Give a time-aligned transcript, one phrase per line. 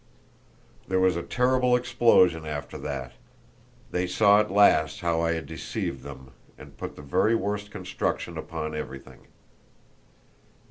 [0.87, 3.11] There was a terrible explosion after that;
[3.91, 8.35] they saw at last how I had deceived them, and put the very worst construction
[8.35, 9.27] upon everything.